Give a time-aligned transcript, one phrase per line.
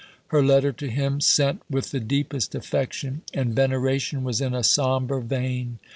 [0.29, 5.21] Her letter to him, sent "with the deepest affection and veneration," was in a sombre
[5.21, 5.77] vein.